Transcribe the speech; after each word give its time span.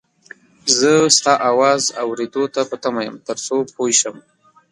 زه 0.77 0.91
ستا 1.17 1.33
اواز 1.51 1.81
اورېدو 2.03 2.43
ته 2.53 2.61
په 2.69 2.75
تمه 2.83 3.01
یم 3.07 3.17
تر 3.27 3.37
څو 3.45 3.55
پوی 3.75 3.93
شم 3.99 4.15